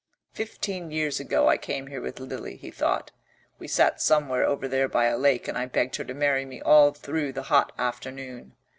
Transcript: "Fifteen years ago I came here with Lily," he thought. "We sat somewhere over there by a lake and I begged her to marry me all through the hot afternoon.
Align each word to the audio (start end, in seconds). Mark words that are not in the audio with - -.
"Fifteen 0.33 0.89
years 0.89 1.19
ago 1.19 1.47
I 1.47 1.57
came 1.57 1.85
here 1.85 2.01
with 2.01 2.19
Lily," 2.19 2.55
he 2.55 2.71
thought. 2.71 3.11
"We 3.59 3.67
sat 3.67 4.01
somewhere 4.01 4.43
over 4.43 4.67
there 4.67 4.87
by 4.87 5.05
a 5.05 5.15
lake 5.15 5.47
and 5.47 5.55
I 5.55 5.67
begged 5.67 5.97
her 5.97 6.03
to 6.05 6.13
marry 6.15 6.43
me 6.43 6.59
all 6.59 6.91
through 6.91 7.33
the 7.33 7.43
hot 7.53 7.71
afternoon. 7.77 8.55